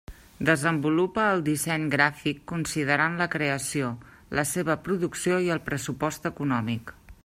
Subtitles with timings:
[0.49, 3.93] Desenvolupa el disseny gràfic considerant la creació,
[4.39, 6.97] la seva producció i el pressupost econòmic.